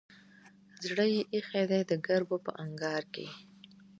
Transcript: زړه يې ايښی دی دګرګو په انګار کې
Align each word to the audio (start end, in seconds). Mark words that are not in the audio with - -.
زړه 0.85 1.05
يې 1.13 1.21
ايښی 1.33 1.63
دی 1.71 1.81
دګرګو 1.91 2.37
په 2.45 2.51
انګار 2.63 3.03
کې 3.13 3.27